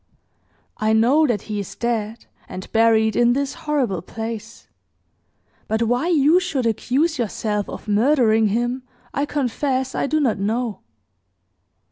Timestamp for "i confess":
9.13-9.93